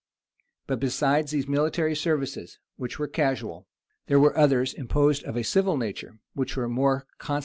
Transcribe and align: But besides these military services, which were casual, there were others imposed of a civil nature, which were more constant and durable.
But 0.65 0.79
besides 0.79 1.29
these 1.29 1.47
military 1.47 1.95
services, 1.95 2.57
which 2.75 2.97
were 2.97 3.07
casual, 3.07 3.67
there 4.07 4.19
were 4.19 4.35
others 4.35 4.73
imposed 4.73 5.23
of 5.25 5.37
a 5.37 5.43
civil 5.43 5.77
nature, 5.77 6.17
which 6.33 6.55
were 6.57 6.67
more 6.67 7.05
constant 7.19 7.19
and 7.19 7.27
durable. 7.35 7.39